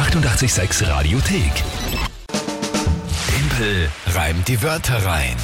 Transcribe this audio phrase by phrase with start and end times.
[0.00, 1.52] 886 Radiothek.
[3.28, 5.36] Tempel reimt die Wörter rein.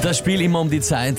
[0.00, 1.18] Das Spiel immer um die Zeit.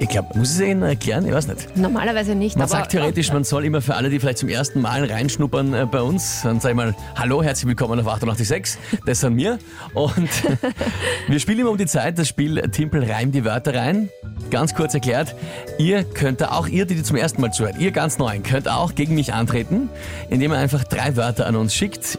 [0.00, 1.26] Ich glaube, muss ich es Ihnen erklären?
[1.26, 1.76] Ich weiß nicht.
[1.76, 5.04] Normalerweise nicht, Man sagt theoretisch, man soll immer für alle, die vielleicht zum ersten Mal
[5.04, 9.36] reinschnuppern äh, bei uns, dann sag ich mal, hallo, herzlich willkommen auf 886, das sind
[9.36, 9.58] wir.
[9.94, 10.30] Und
[11.28, 14.08] wir spielen immer um die Zeit, das Spiel Timpel reimt die Wörter rein.
[14.50, 15.34] Ganz kurz erklärt,
[15.78, 18.94] ihr könnt da auch, ihr, die zum ersten Mal zuhört, ihr ganz Neuen, könnt auch
[18.94, 19.90] gegen mich antreten,
[20.30, 22.18] indem ihr einfach drei Wörter an uns schickt.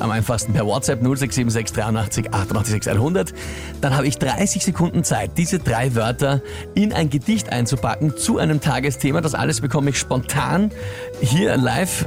[0.00, 3.34] Am einfachsten per WhatsApp 0676 83 88 100.
[3.80, 6.40] Dann habe ich 30 Sekunden Zeit, diese drei Wörter
[6.74, 9.20] in ein Gedicht einzupacken zu einem Tagesthema.
[9.20, 10.70] Das alles bekomme ich spontan
[11.20, 12.06] hier live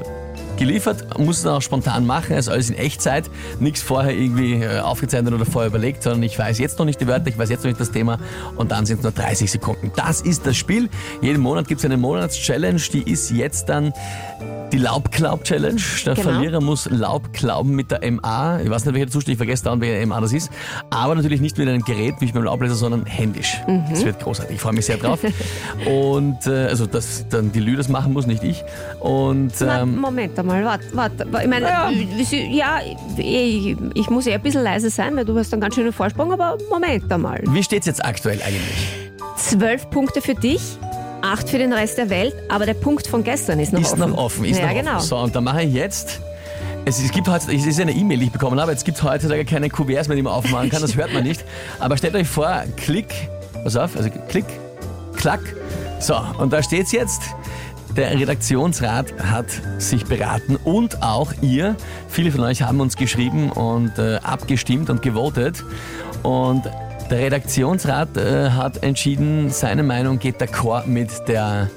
[0.62, 4.80] geliefert, muss es dann auch spontan machen, also alles in Echtzeit, nichts vorher irgendwie äh,
[4.80, 7.64] aufgezeichnet oder vorher überlegt, sondern ich weiß jetzt noch nicht die Wörter, ich weiß jetzt
[7.64, 8.20] noch nicht das Thema
[8.58, 9.92] und dann sind es nur 30 Sekunden.
[9.95, 10.89] Das ist das Spiel.
[11.22, 13.92] Jeden Monat gibt es eine Monatschallenge, die ist jetzt dann
[14.71, 15.81] die Laubklaub-Challenge.
[16.05, 16.30] Der Genau.
[16.30, 18.59] Verlierer muss Laub glauben mit der MA.
[18.61, 20.50] Ich weiß nicht, welcher Zustand, ich vergesse dauernd, welche MA das ist.
[20.89, 23.58] Aber natürlich nicht mit einem Gerät, wie ich beim Laubbläser, sondern händisch.
[23.89, 24.55] Das wird großartig.
[24.55, 25.19] Ich freue mich sehr drauf.
[25.86, 28.64] Und äh, also, dass dann die Lü das machen muss, nicht ich.
[28.99, 31.27] Und ähm, Moment einmal, warte, warte.
[31.42, 31.67] Ich meine,
[32.52, 32.80] ja,
[33.17, 36.31] ich, ich muss ja ein bisschen leise sein, weil du hast einen ganz schönen Vorsprung,
[36.31, 37.42] aber Moment einmal.
[37.49, 38.88] wie steht's jetzt aktuell eigentlich?
[39.38, 40.61] Zwölf Punkte für dich,
[41.22, 44.11] acht für den Rest der Welt, aber der Punkt von gestern ist noch ist offen.
[44.11, 44.45] noch offen.
[44.45, 44.95] Ist ja, noch genau.
[44.97, 45.08] offen.
[45.08, 46.22] So, und dann mache ich jetzt.
[46.83, 48.72] Es, es gibt heute, es ist eine E-Mail, die ich bekommen habe.
[48.72, 50.81] Jetzt gibt es heutzutage keine Kuverts mehr, die man aufmachen kann.
[50.81, 51.44] Das hört man nicht.
[51.80, 53.14] Aber stellt euch vor, Klick,
[53.64, 54.45] pass auf, also Klick,
[55.16, 55.42] Klack.
[55.99, 57.22] So, und da steht's jetzt.
[57.95, 61.75] Der Redaktionsrat hat sich beraten und auch ihr.
[62.08, 65.64] Viele von euch haben uns geschrieben und äh, abgestimmt und gewotet.
[66.23, 66.64] Und
[67.12, 71.70] der Redaktionsrat äh, hat entschieden, seine Meinung geht d'accord mit der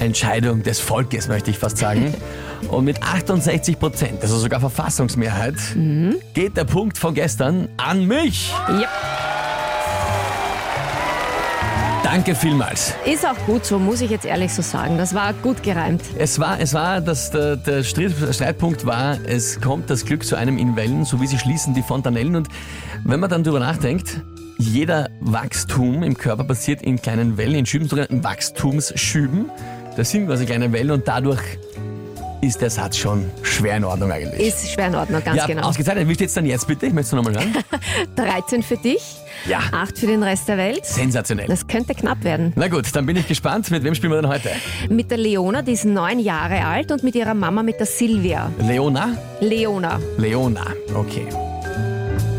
[0.00, 2.14] Entscheidung des Volkes, möchte ich fast sagen.
[2.68, 5.54] Und mit 68 Prozent, also sogar Verfassungsmehrheit,
[6.34, 8.52] geht der Punkt von gestern an mich.
[8.68, 8.88] Ja,
[12.02, 12.94] Danke vielmals.
[13.06, 14.98] ist auch gut so, muss ich jetzt ehrlich so sagen.
[14.98, 16.02] Das war gut gereimt.
[16.18, 20.34] Es war, es war, dass der, der Streit, Streitpunkt war, es kommt das Glück zu
[20.34, 22.34] einem in Wellen, so wie sie schließen die Fontanellen.
[22.34, 22.48] Und
[23.04, 24.22] wenn man dann drüber nachdenkt,
[24.60, 29.50] jeder Wachstum im Körper passiert in kleinen Wellen, in Schüben, sogenannten Wachstumsschüben.
[29.96, 31.40] Das sind quasi kleine Wellen und dadurch
[32.42, 34.48] ist der Satz schon schwer in Ordnung eigentlich.
[34.48, 35.68] Ist schwer in Ordnung, ganz ja, genau.
[35.68, 36.08] ausgezeichnet.
[36.08, 36.86] Wie steht's dann jetzt bitte?
[36.86, 37.54] Ich möchte es nochmal hören.
[38.16, 39.02] 13 für dich,
[39.46, 39.60] Ja.
[39.72, 40.84] 8 für den Rest der Welt.
[40.86, 41.46] Sensationell.
[41.48, 42.52] Das könnte knapp werden.
[42.56, 43.70] Na gut, dann bin ich gespannt.
[43.70, 44.50] Mit wem spielen wir denn heute?
[44.88, 48.50] Mit der Leona, die ist neun Jahre alt und mit ihrer Mama, mit der Silvia.
[48.58, 49.16] Leona?
[49.40, 49.98] Leona.
[50.16, 51.26] Leona, okay.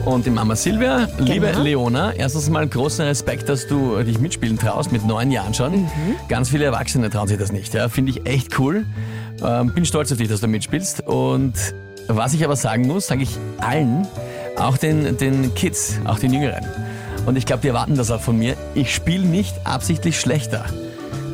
[0.06, 1.62] Und die Mama Silvia, liebe Genau.
[1.62, 5.88] Leona, erstens mal großen Respekt, dass du dich mitspielen traust, mit neun Jahren schon.
[6.28, 7.74] Ganz viele Erwachsene trauen sich das nicht.
[7.74, 7.88] Ja.
[7.88, 8.86] Finde ich echt cool.
[9.44, 11.02] Ähm, bin stolz auf dich, dass du mitspielst.
[11.08, 11.54] Und
[12.08, 14.08] was ich aber sagen muss, sage ich allen,
[14.58, 16.66] auch den, den Kids, auch den Jüngeren.
[17.28, 18.56] Und ich glaube, die erwarten das auch von mir.
[18.74, 20.66] Ich spiele nicht absichtlich schlechter.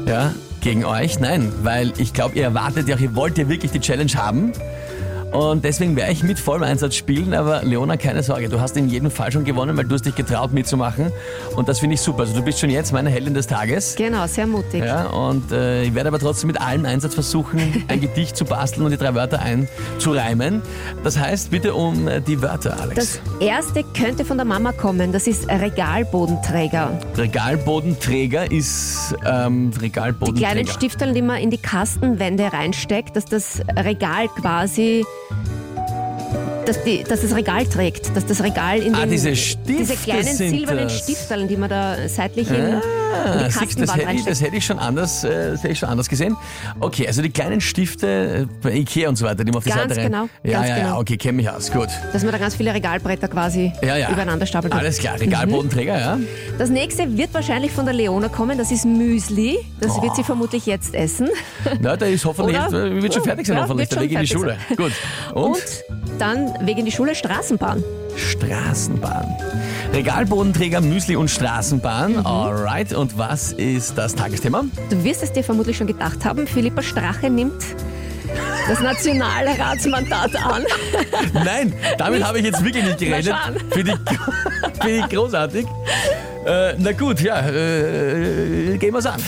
[0.05, 1.19] Ja, gegen euch.
[1.19, 4.51] Nein, weil ich glaube, ihr erwartet ja, ihr wollt ja wirklich die Challenge haben.
[5.37, 8.89] Und deswegen werde ich mit vollem Einsatz spielen, aber Leona, keine Sorge, du hast in
[8.89, 11.11] jedem Fall schon gewonnen, weil du hast dich getraut mitzumachen.
[11.55, 12.21] Und das finde ich super.
[12.21, 13.95] Also du bist schon jetzt meine Heldin des Tages.
[13.95, 14.83] Genau, sehr mutig.
[14.83, 18.83] Ja, und äh, ich werde aber trotzdem mit allem Einsatz versuchen, ein Gedicht zu basteln
[18.85, 20.63] und die drei Wörter einzureimen.
[21.03, 22.95] Das heißt, bitte um äh, die Wörter, Alex.
[22.95, 25.11] Das erste könnte von der Mama kommen.
[25.11, 26.99] Das ist Regalbodenträger.
[27.15, 30.51] Regalbodenträger ist ähm, Die Regalbodenträger.
[30.51, 35.05] kleinen Stifteln, die man in die Kastenwände reinsteckt, dass das Regal quasi.
[36.67, 40.35] Dass, die, dass das Regal trägt, dass das Regal in Ah, den, diese diese kleinen
[40.35, 40.89] silbernen.
[40.89, 42.75] Stifteln, die man da seitlich in, in die
[43.07, 45.87] Ah, siehst, das, hätte ich, das hätte ich schon anders, äh, das hätte ich schon
[45.89, 46.35] anders gesehen.
[46.81, 49.69] Okay, also die kleinen Stifte äh, bei Ikea und so weiter, die man auf die
[49.69, 50.11] Ganz Seite rein.
[50.11, 50.99] genau, Ja, ganz ja, ja, genau.
[50.99, 51.71] okay, kenne mich aus.
[51.71, 51.87] Gut.
[52.11, 54.11] Dass man da ganz viele Regalbretter quasi Ja, ja.
[54.11, 54.73] übereinander stapelt.
[54.73, 56.19] Alles klar, Regalbodenträger, ja.
[56.57, 58.57] Das nächste wird wahrscheinlich von der Leona kommen.
[58.57, 59.57] Das ist Müsli.
[59.79, 60.01] Das Oh.
[60.03, 61.29] wird sie vermutlich jetzt essen.
[61.79, 62.85] Na, der ist hoffentlich, Oder?
[62.87, 63.87] äh, wird schon fertig sein, Ja, hoffentlich.
[63.89, 64.57] Der Weg in die Schule.
[64.67, 64.91] fertig Gut.
[65.33, 65.55] Und?
[65.55, 65.63] Und
[66.19, 67.83] dann wegen die Schule Straßenbahn.
[68.15, 69.35] Straßenbahn.
[69.93, 72.13] Regalbodenträger, Müsli und Straßenbahn.
[72.13, 72.25] Mhm.
[72.25, 72.93] Alright.
[72.93, 74.65] Und was ist das Tagesthema?
[74.89, 76.47] Du wirst es dir vermutlich schon gedacht haben.
[76.47, 77.63] Philippa Strache nimmt
[78.67, 80.63] das nationale Ratsmandat an.
[81.33, 83.35] Nein, damit habe ich jetzt wirklich nicht gerechnet.
[83.71, 85.65] Finde ich, finde ich großartig.
[86.45, 89.21] Äh, na gut, ja, äh, gehen wir's an.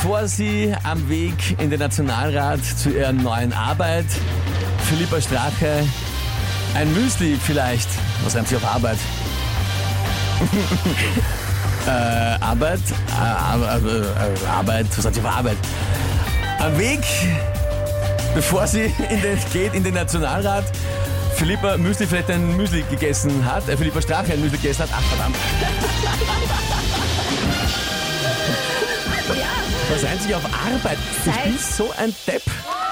[0.00, 4.04] Bevor Sie am Weg in den Nationalrat zu Ihrer neuen Arbeit,
[4.88, 5.84] Philippa Strache,
[6.76, 7.88] ein Müsli vielleicht,
[8.22, 8.98] was rennt sie auf Arbeit?
[11.86, 15.56] Äh, Arbeit, äh, Ar- äh, Arbeit, was hat sie für Arbeit?
[16.58, 17.00] Am Weg,
[18.34, 20.64] bevor sie in den, geht in den Nationalrat,
[21.36, 24.90] Philippa Müsli vielleicht ein Müsli gegessen hat, äh, Philippa Strache ein Müsli gegessen hat.
[24.92, 25.36] Ach verdammt.
[29.90, 30.98] Reimt sich auf Arbeit?
[31.24, 31.52] Du Zeit.
[31.52, 32.42] bist so ein Depp.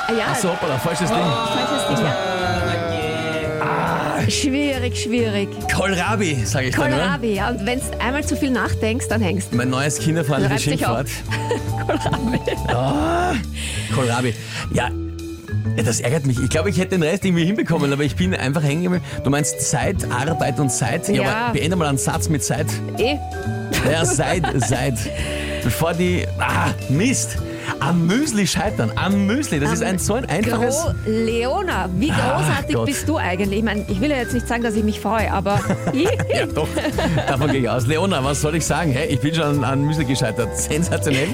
[0.08, 1.18] Ah ja, Achso, hoppala, falsches Ding.
[1.18, 2.16] falsches Ding, ja.
[4.30, 5.48] Schwierig, schwierig.
[5.72, 6.90] Kohlrabi, sage ich dann?
[6.90, 7.50] Kohlrabi, ja.
[7.50, 9.56] Und wenn du einmal zu viel nachdenkst, dann hängst du.
[9.56, 10.98] Mein neues kinderfreundliches sich auf.
[11.06, 11.08] Schimpfwort.
[12.00, 13.40] Kohlrabi.
[13.94, 14.34] Kohlrabi.
[14.72, 14.88] Ja,
[15.84, 16.40] das ärgert mich.
[16.42, 19.04] Ich glaube, ich hätte den Rest irgendwie hinbekommen, aber ich bin einfach hängen geblieben.
[19.22, 21.08] Du meinst Zeit, Arbeit und Zeit?
[21.08, 21.30] Ja, Ja.
[21.46, 22.66] aber beende mal einen Satz mit Zeit.
[22.98, 23.16] Eh.
[23.90, 24.94] Ja, seit, seit.
[25.66, 26.24] Bevor die.
[26.38, 27.38] Ah, Mist.
[27.80, 28.92] Am Müsli scheitern.
[28.94, 29.58] Am Müsli.
[29.58, 30.76] Das ist ein so ein einfaches.
[30.76, 32.86] Gro Leona, wie großartig Gott.
[32.86, 33.58] bist du eigentlich?
[33.58, 35.58] Ich meine, ich will ja jetzt nicht sagen, dass ich mich freue, aber
[35.92, 36.68] Ja, doch.
[37.26, 37.84] Davon gehe ich aus.
[37.84, 38.92] Leona, was soll ich sagen?
[38.92, 40.56] Hey, ich bin schon an Müsli gescheitert.
[40.56, 41.26] Sensationell.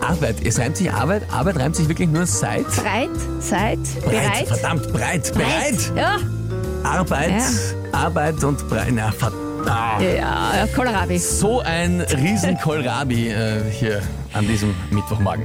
[0.00, 0.44] Arbeit.
[0.44, 1.22] Es reimt sich Arbeit.
[1.30, 2.66] Arbeit reimt sich wirklich nur seit.
[2.66, 4.10] breit, Zeit, Breit.
[4.10, 4.48] bereit.
[4.48, 5.32] Verdammt, breit.
[5.34, 5.92] Bereit.
[5.94, 6.16] Ja,
[6.82, 7.30] Arbeit.
[7.30, 7.98] Ja.
[8.00, 8.88] Arbeit und breit.
[8.90, 9.41] Na, verdammt.
[9.66, 10.00] Ja,
[10.56, 11.18] ja, Kohlrabi.
[11.18, 15.44] So ein riesen Kohlrabi äh, hier an diesem Mittwochmorgen.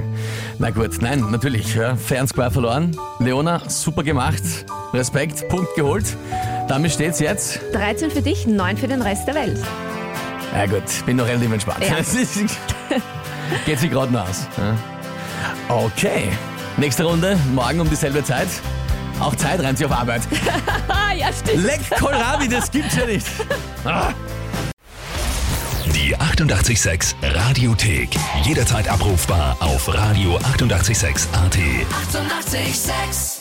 [0.58, 1.74] Na gut, nein, natürlich.
[1.74, 2.96] Ja, Fair Square verloren.
[3.18, 4.42] Leona, super gemacht.
[4.92, 6.16] Respekt, Punkt geholt.
[6.68, 7.60] Damit steht's jetzt.
[7.72, 9.58] 13 für dich, 9 für den Rest der Welt.
[10.54, 11.84] Ja gut, bin noch relativ entspannt.
[11.84, 11.96] Ja.
[13.66, 14.46] Geht sich gerade noch aus.
[14.56, 14.76] Ja.
[15.68, 16.28] Okay,
[16.76, 18.48] nächste Runde, morgen um dieselbe Zeit.
[19.20, 20.22] Auch Zeit reimt sich auf Arbeit.
[21.16, 21.64] Ja, stimmt.
[21.64, 23.26] Leck Kohlrabi, das gibt's ja nicht.
[23.84, 24.12] Ah.
[25.94, 28.10] Die 886 Radiothek.
[28.44, 30.38] Jederzeit abrufbar auf radio886.at.
[30.54, 31.28] 886!
[31.90, 33.37] 886